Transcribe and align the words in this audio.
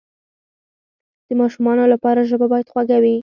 د 1.27 1.29
ماشومانو 1.41 1.83
لپاره 1.93 2.27
ژبه 2.29 2.45
باید 2.51 2.69
خوږه 2.71 2.97
وي. 3.03 3.15